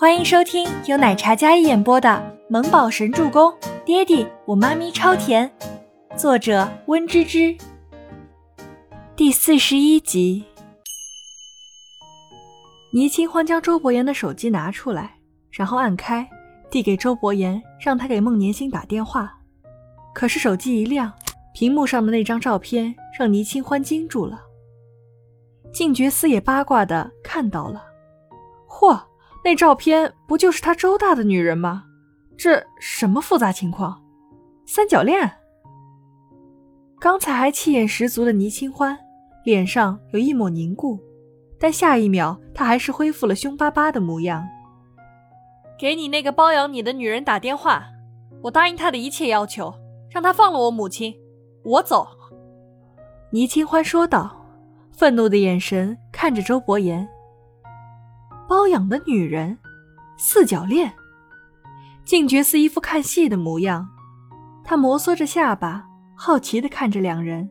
[0.00, 2.08] 欢迎收听由奶茶嘉一演播的
[2.48, 3.50] 《萌宝神助攻》，
[3.84, 5.50] 爹地我妈咪超甜，
[6.16, 7.52] 作者温芝芝。
[9.16, 10.44] 第四十一集。
[12.92, 15.16] 倪清欢将周伯言的手机拿出来，
[15.50, 16.30] 然后按开，
[16.70, 19.36] 递给周伯言，让他给孟年星打电话。
[20.14, 21.12] 可是手机一亮，
[21.52, 24.40] 屏幕上的那张照片让倪清欢惊住了。
[25.72, 27.82] 静觉司也八卦的看到了，
[28.68, 28.96] 嚯！
[29.44, 31.84] 那照片不就是他周大的女人吗？
[32.36, 34.02] 这什么复杂情况？
[34.66, 35.30] 三角恋？
[37.00, 38.98] 刚才还气焰十足的倪清欢
[39.44, 40.98] 脸上有一抹凝固，
[41.58, 44.46] 但下一秒他还是恢复了凶巴巴的模样。
[45.78, 47.86] 给你那个包养你的女人打电话，
[48.42, 49.72] 我答应她的一切要求，
[50.10, 51.14] 让她放了我母亲，
[51.64, 52.06] 我走。
[53.30, 54.44] 倪清欢说道，
[54.92, 57.08] 愤怒的眼神看着周伯言。
[58.48, 59.58] 包养的女人，
[60.16, 60.90] 四角恋。
[62.06, 63.86] 静觉寺一副看戏的模样，
[64.64, 67.50] 他摩挲着下巴，好奇的看着两人。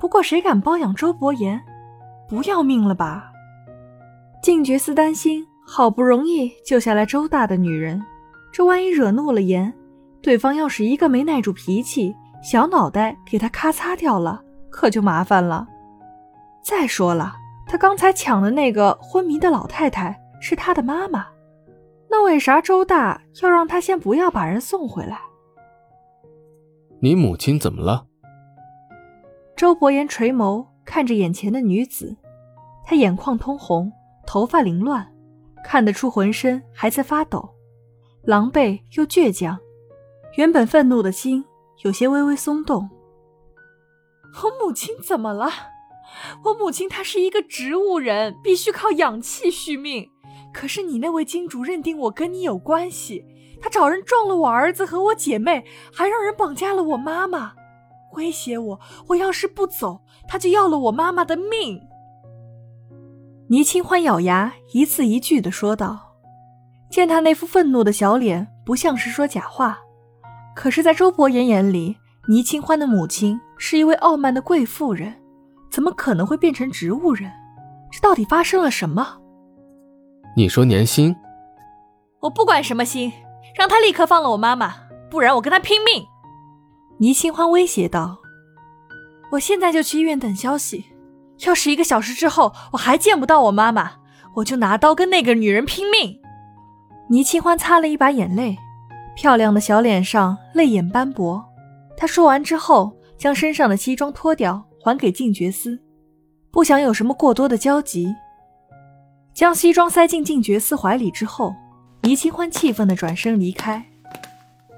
[0.00, 1.62] 不过谁敢包养周伯言？
[2.26, 3.30] 不要命了吧？
[4.42, 8.02] 静觉寺担心，好不容易救下来周大的女人，
[8.50, 9.70] 这万一惹怒了言，
[10.22, 15.68] 对方要是一个没耐住脾气，小脑袋给他咔嚓掉了，可就麻烦了。
[16.62, 17.34] 再说了。
[17.74, 21.26] 他刚才抢的那个昏迷的老太太是他的妈妈，
[22.08, 25.18] 那为啥周大要让他先不要把人送回来？
[27.00, 28.06] 你母亲怎么了？
[29.56, 32.16] 周伯言垂眸看着眼前的女子，
[32.84, 33.90] 她眼眶通红，
[34.24, 35.12] 头发凌乱，
[35.64, 37.56] 看得出浑身还在发抖，
[38.22, 39.58] 狼狈又倔强，
[40.36, 41.44] 原本愤怒的心
[41.82, 42.88] 有些微微松动。
[44.44, 45.50] 我母亲怎么了？
[46.44, 50.10] 我母亲她是一个植物人，必须靠氧气续命。
[50.52, 53.24] 可是你那位金主认定我跟你有关系，
[53.60, 57.52] 他找人撞了我儿子和我姐妹，还让人绑架了我妈妈，
[58.12, 61.80] 威胁我，我要是不走，他就要了我妈妈的命。
[63.48, 66.14] 倪清欢咬牙，一字一句的说道。
[66.88, 69.80] 见他那副愤怒的小脸，不像是说假话。
[70.54, 71.96] 可是，在周伯言眼里，
[72.28, 75.12] 倪清欢的母亲是一位傲慢的贵妇人。
[75.74, 77.28] 怎么可能会变成植物人？
[77.90, 79.18] 这到底发生了什么？
[80.36, 81.16] 你说年薪？
[82.20, 83.12] 我不管什么薪，
[83.58, 84.72] 让他立刻放了我妈妈，
[85.10, 86.06] 不然我跟他拼命！
[86.98, 88.18] 倪清欢威胁道
[89.32, 90.84] ：“我现在就去医院等消息。
[91.44, 93.94] 要是一个小时之后我还见不到我妈妈，
[94.36, 96.20] 我就拿刀跟那个女人拼命！”
[97.10, 98.56] 倪清欢擦了一把眼泪，
[99.16, 101.44] 漂亮的小脸上泪眼斑驳。
[101.96, 104.64] 她说完之后，将身上的西装脱掉。
[104.84, 105.80] 还给静觉司，
[106.50, 108.14] 不想有什么过多的交集。
[109.32, 111.54] 将西装塞进静觉司怀里之后，
[112.02, 113.82] 倪清欢气愤地转身离开。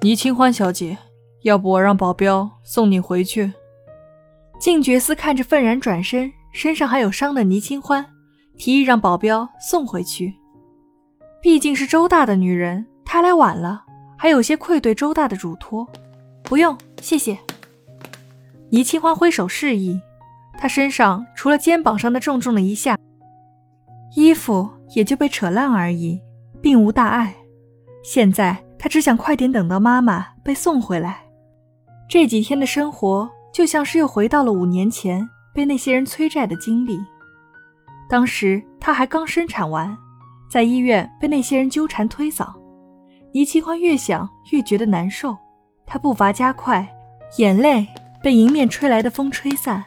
[0.00, 0.96] 倪清欢小姐，
[1.42, 3.52] 要不我让保镖送你回去？
[4.58, 8.06] 静觉司看着愤然转身、身上还有伤的倪清欢，
[8.56, 10.32] 提议让保镖送回去。
[11.42, 13.84] 毕竟是周大的女人，她来晚了，
[14.16, 15.86] 还有些愧对周大的嘱托。
[16.42, 17.38] 不用，谢谢。
[18.70, 20.00] 倪清欢挥手示意，
[20.56, 22.96] 他身上除了肩膀上的重重的一下，
[24.16, 26.20] 衣服也就被扯烂而已，
[26.60, 27.34] 并无大碍。
[28.02, 31.20] 现在他只想快点等到妈妈被送回来。
[32.08, 36.98] 这几天的生活就像是又回到了五年前被那些人催债的经历。
[38.08, 39.96] 当时他还刚生产完，
[40.50, 42.46] 在医院被那些人纠缠推搡。
[43.32, 45.36] 倪清欢越想越觉得难受，
[45.86, 46.88] 他步伐加快，
[47.38, 47.86] 眼泪。
[48.22, 49.82] 被迎面吹来的风吹散，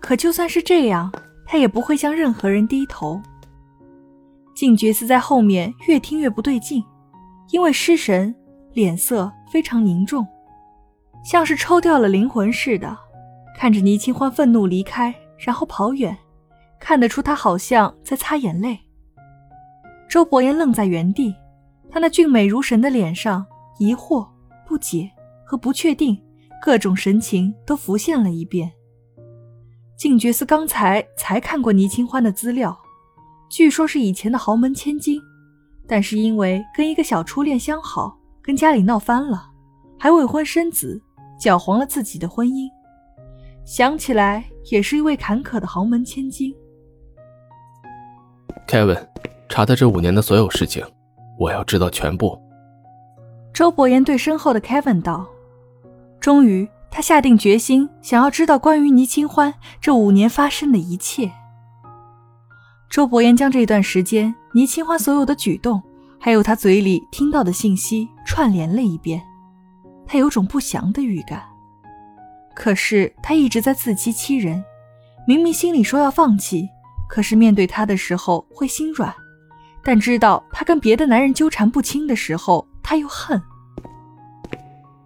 [0.00, 1.12] 可就算是这样，
[1.44, 3.20] 他也不会向任何人低头。
[4.54, 6.82] 静觉寺在后面越听越不对劲，
[7.50, 8.34] 因为失神
[8.72, 10.26] 脸色非常凝重，
[11.24, 12.96] 像是抽掉了灵魂似的，
[13.56, 16.16] 看着倪清欢愤怒离开，然后跑远，
[16.80, 18.78] 看得出他好像在擦眼泪。
[20.08, 21.34] 周伯言愣在原地，
[21.90, 23.44] 他那俊美如神的脸上，
[23.78, 24.26] 疑惑、
[24.66, 25.10] 不解
[25.44, 26.18] 和不确定。
[26.66, 28.68] 各种神情都浮现了一遍。
[29.96, 32.76] 静觉寺刚才才看过倪清欢的资料，
[33.48, 35.22] 据说是以前的豪门千金，
[35.86, 39.48] 但是因为跟一个小初恋相好，跟家里闹翻了，
[39.96, 41.00] 还未婚生子，
[41.38, 42.68] 搅黄了自己的婚姻。
[43.64, 46.52] 想起来也是一位坎坷的豪门千金。
[48.66, 49.06] Kevin，
[49.48, 50.84] 查他这五年的所有事情，
[51.38, 52.36] 我要知道全部。
[53.54, 55.24] 周伯言对身后的 Kevin 道。
[56.26, 61.30] 终于，他下定决心，想要知道关于倪清欢这五年发生的一切。
[62.90, 65.80] 周伯言将这段时间倪清欢所有的举动，
[66.18, 69.22] 还有他嘴里听到的信息串联了一遍，
[70.04, 71.44] 他有种不祥的预感。
[72.56, 74.64] 可是他一直在自欺欺人，
[75.28, 76.68] 明明心里说要放弃，
[77.08, 79.14] 可是面对他的时候会心软，
[79.84, 83.40] 但知道他跟别的男人纠缠不清的时候，他又恨。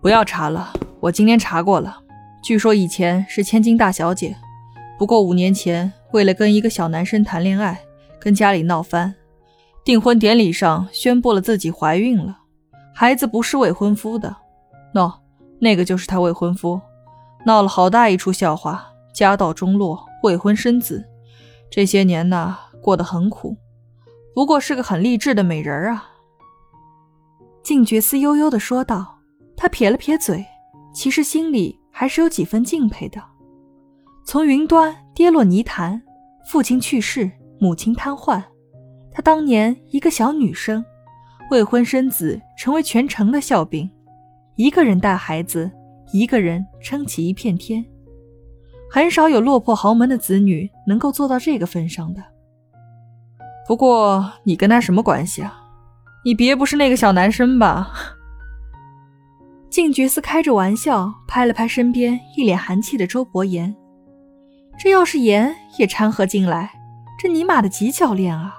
[0.00, 2.02] 不要查了，我今天查过了，
[2.42, 4.36] 据说以前是千金大小姐，
[4.98, 7.78] 不过五年前为了跟一个小男生谈恋爱，
[8.18, 9.14] 跟家里闹翻，
[9.84, 12.40] 订婚典礼上宣布了自己怀孕了，
[12.92, 14.34] 孩子不是未婚夫的，
[14.92, 15.12] 喏，
[15.60, 16.80] 那个就是他未婚夫。
[17.46, 18.84] 闹了好大一出笑话，
[19.14, 21.08] 家道中落，未婚生子，
[21.70, 23.56] 这些年呢过得很苦，
[24.34, 26.08] 不过是个很励志的美人啊。
[27.62, 29.20] 静觉寺悠悠地说道，
[29.56, 30.44] 他撇了撇嘴，
[30.98, 33.22] 其实心里还是有几分敬佩的。
[34.24, 36.02] 从云端跌落泥潭，
[36.44, 37.30] 父亲去世，
[37.60, 38.42] 母亲瘫痪，
[39.12, 40.84] 他当年一个小女生，
[41.52, 43.88] 未婚生子，成为全城的笑柄，
[44.56, 45.70] 一个人带孩子。
[46.10, 47.84] 一个人撑起一片天，
[48.90, 52.20] 很少有落魄豪门的子女能够做到这个份上的。
[53.68, 55.62] 不过你跟他什么关系啊？
[56.24, 57.92] 你别不是那个小男生吧？
[59.78, 63.72] 静觉寺开着玩笑，拍了拍身边一脸寒气的周伯言。
[64.76, 66.72] 这要是言也掺和进来，
[67.16, 68.56] 这尼玛的极教练啊！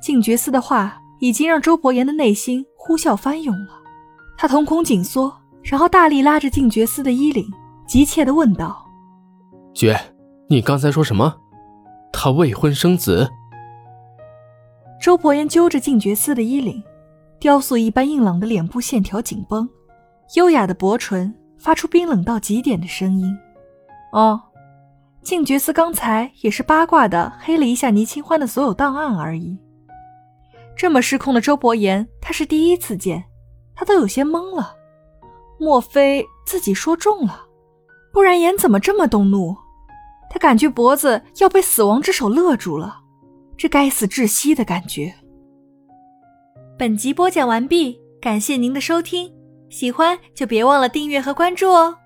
[0.00, 3.70] 静觉寺的话已经让周伯言的内心呼啸翻涌了，
[4.38, 5.36] 他瞳孔紧缩。
[5.64, 7.44] 然后大力拉着静觉寺的衣领，
[7.84, 8.86] 急切地问道
[9.74, 9.98] ：“爵，
[10.48, 11.34] 你刚才说什么？
[12.12, 13.28] 他未婚生子？”
[15.02, 16.80] 周伯言揪着静觉寺的衣领，
[17.40, 19.68] 雕塑一般硬朗的脸部线条紧绷，
[20.36, 23.36] 优雅的薄唇发出冰冷到极点的声音
[24.12, 24.40] ：“哦，
[25.22, 29.58] 静觉寺刚才也是八卦的黑了一下倪清欢的所有档案而已。”
[30.76, 33.24] 这么失控的周伯言，他是第一次见，
[33.74, 34.76] 他都有些懵了。
[35.58, 37.42] 莫非自己说中了？
[38.12, 39.56] 不然言怎么这么动怒？
[40.30, 43.00] 他感觉脖子要被死亡之手勒住了，
[43.56, 45.12] 这该死窒息的感觉。
[46.78, 49.30] 本集播讲完毕，感谢您的收听，
[49.70, 51.99] 喜欢就别忘了订阅和关注哦。